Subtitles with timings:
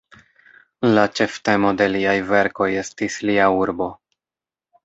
[0.95, 3.93] La ĉeftemo de liaj verkoj estis lia urbo.